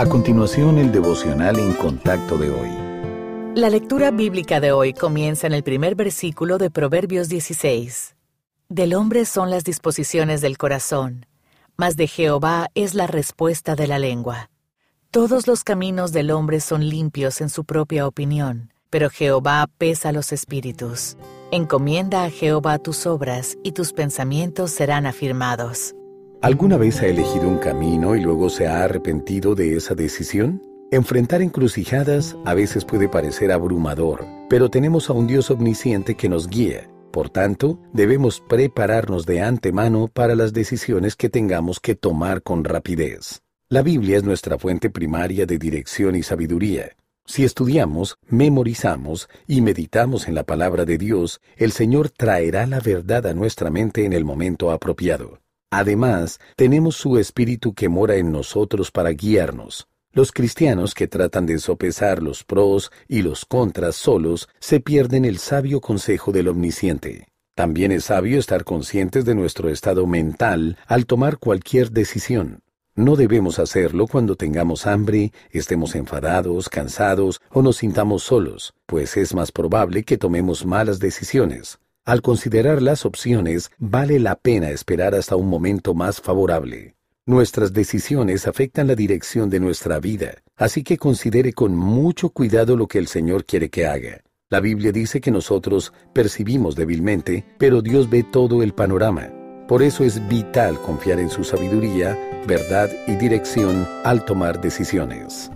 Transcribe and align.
A 0.00 0.06
continuación, 0.06 0.78
el 0.78 0.92
devocional 0.92 1.58
en 1.58 1.72
contacto 1.72 2.38
de 2.38 2.50
hoy. 2.50 2.70
La 3.56 3.68
lectura 3.68 4.12
bíblica 4.12 4.60
de 4.60 4.70
hoy 4.70 4.92
comienza 4.92 5.48
en 5.48 5.52
el 5.52 5.64
primer 5.64 5.96
versículo 5.96 6.56
de 6.56 6.70
Proverbios 6.70 7.28
16. 7.28 8.14
Del 8.68 8.94
hombre 8.94 9.24
son 9.24 9.50
las 9.50 9.64
disposiciones 9.64 10.40
del 10.40 10.56
corazón, 10.56 11.26
mas 11.76 11.96
de 11.96 12.06
Jehová 12.06 12.68
es 12.76 12.94
la 12.94 13.08
respuesta 13.08 13.74
de 13.74 13.88
la 13.88 13.98
lengua. 13.98 14.50
Todos 15.10 15.48
los 15.48 15.64
caminos 15.64 16.12
del 16.12 16.30
hombre 16.30 16.60
son 16.60 16.88
limpios 16.88 17.40
en 17.40 17.48
su 17.48 17.64
propia 17.64 18.06
opinión, 18.06 18.72
pero 18.90 19.10
Jehová 19.10 19.66
pesa 19.78 20.12
los 20.12 20.30
espíritus. 20.30 21.16
Encomienda 21.50 22.22
a 22.22 22.30
Jehová 22.30 22.78
tus 22.78 23.04
obras 23.04 23.58
y 23.64 23.72
tus 23.72 23.92
pensamientos 23.92 24.70
serán 24.70 25.06
afirmados. 25.06 25.96
¿Alguna 26.40 26.76
vez 26.76 27.02
ha 27.02 27.06
elegido 27.06 27.48
un 27.48 27.58
camino 27.58 28.14
y 28.14 28.20
luego 28.20 28.48
se 28.48 28.68
ha 28.68 28.84
arrepentido 28.84 29.56
de 29.56 29.76
esa 29.76 29.96
decisión? 29.96 30.62
Enfrentar 30.92 31.42
encrucijadas 31.42 32.36
a 32.44 32.54
veces 32.54 32.84
puede 32.84 33.08
parecer 33.08 33.50
abrumador, 33.50 34.24
pero 34.48 34.70
tenemos 34.70 35.10
a 35.10 35.14
un 35.14 35.26
Dios 35.26 35.50
omnisciente 35.50 36.14
que 36.14 36.28
nos 36.28 36.46
guía. 36.48 36.88
Por 37.10 37.28
tanto, 37.28 37.80
debemos 37.92 38.40
prepararnos 38.40 39.26
de 39.26 39.42
antemano 39.42 40.06
para 40.06 40.36
las 40.36 40.52
decisiones 40.52 41.16
que 41.16 41.28
tengamos 41.28 41.80
que 41.80 41.96
tomar 41.96 42.40
con 42.42 42.62
rapidez. 42.62 43.40
La 43.68 43.82
Biblia 43.82 44.18
es 44.18 44.22
nuestra 44.22 44.60
fuente 44.60 44.90
primaria 44.90 45.44
de 45.44 45.58
dirección 45.58 46.14
y 46.14 46.22
sabiduría. 46.22 46.96
Si 47.26 47.42
estudiamos, 47.42 48.16
memorizamos 48.28 49.28
y 49.48 49.60
meditamos 49.60 50.28
en 50.28 50.36
la 50.36 50.44
palabra 50.44 50.84
de 50.84 50.98
Dios, 50.98 51.40
el 51.56 51.72
Señor 51.72 52.10
traerá 52.10 52.64
la 52.68 52.78
verdad 52.78 53.26
a 53.26 53.34
nuestra 53.34 53.70
mente 53.70 54.04
en 54.04 54.12
el 54.12 54.24
momento 54.24 54.70
apropiado. 54.70 55.40
Además, 55.70 56.40
tenemos 56.56 56.96
su 56.96 57.18
Espíritu 57.18 57.74
que 57.74 57.88
mora 57.88 58.16
en 58.16 58.32
nosotros 58.32 58.90
para 58.90 59.10
guiarnos. 59.10 59.88
Los 60.12 60.32
cristianos 60.32 60.94
que 60.94 61.06
tratan 61.06 61.44
de 61.44 61.58
sopesar 61.58 62.22
los 62.22 62.42
pros 62.42 62.90
y 63.06 63.22
los 63.22 63.44
contras 63.44 63.94
solos 63.96 64.48
se 64.58 64.80
pierden 64.80 65.24
el 65.24 65.38
sabio 65.38 65.80
consejo 65.80 66.32
del 66.32 66.48
Omnisciente. 66.48 67.28
También 67.54 67.92
es 67.92 68.04
sabio 68.04 68.38
estar 68.38 68.64
conscientes 68.64 69.24
de 69.24 69.34
nuestro 69.34 69.68
estado 69.68 70.06
mental 70.06 70.78
al 70.86 71.06
tomar 71.06 71.38
cualquier 71.38 71.90
decisión. 71.90 72.62
No 72.94 73.14
debemos 73.14 73.58
hacerlo 73.58 74.06
cuando 74.06 74.34
tengamos 74.34 74.86
hambre, 74.86 75.32
estemos 75.50 75.94
enfadados, 75.94 76.68
cansados 76.68 77.40
o 77.50 77.62
nos 77.62 77.76
sintamos 77.76 78.22
solos, 78.22 78.74
pues 78.86 79.16
es 79.16 79.34
más 79.34 79.52
probable 79.52 80.02
que 80.04 80.18
tomemos 80.18 80.64
malas 80.64 80.98
decisiones. 80.98 81.78
Al 82.08 82.22
considerar 82.22 82.80
las 82.80 83.04
opciones, 83.04 83.70
vale 83.76 84.18
la 84.18 84.34
pena 84.34 84.70
esperar 84.70 85.14
hasta 85.14 85.36
un 85.36 85.46
momento 85.46 85.92
más 85.92 86.22
favorable. 86.22 86.94
Nuestras 87.26 87.74
decisiones 87.74 88.46
afectan 88.46 88.86
la 88.86 88.94
dirección 88.94 89.50
de 89.50 89.60
nuestra 89.60 90.00
vida, 90.00 90.38
así 90.56 90.82
que 90.82 90.96
considere 90.96 91.52
con 91.52 91.76
mucho 91.76 92.30
cuidado 92.30 92.78
lo 92.78 92.86
que 92.86 92.96
el 92.96 93.08
Señor 93.08 93.44
quiere 93.44 93.68
que 93.68 93.86
haga. 93.86 94.22
La 94.48 94.60
Biblia 94.60 94.90
dice 94.90 95.20
que 95.20 95.30
nosotros 95.30 95.92
percibimos 96.14 96.76
débilmente, 96.76 97.44
pero 97.58 97.82
Dios 97.82 98.08
ve 98.08 98.22
todo 98.22 98.62
el 98.62 98.72
panorama. 98.72 99.28
Por 99.68 99.82
eso 99.82 100.02
es 100.02 100.26
vital 100.30 100.80
confiar 100.80 101.20
en 101.20 101.28
su 101.28 101.44
sabiduría, 101.44 102.18
verdad 102.46 102.88
y 103.06 103.16
dirección 103.16 103.86
al 104.02 104.24
tomar 104.24 104.62
decisiones. 104.62 105.50